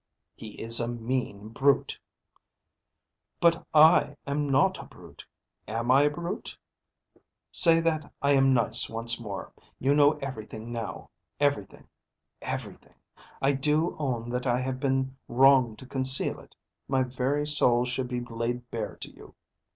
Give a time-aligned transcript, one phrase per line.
[0.33, 1.99] "He is a mean brute."
[3.39, 5.27] "But I am not a brute.
[5.67, 6.57] Am I a brute?
[7.51, 9.53] Say that I am nice once more.
[9.77, 11.87] You know everything now, everything,
[12.41, 12.95] everything.
[13.43, 16.55] I do own that I have been wrong to conceal it.
[16.87, 19.35] My very soul should be laid bare to you."